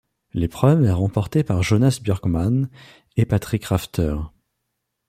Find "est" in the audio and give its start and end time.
0.85-0.91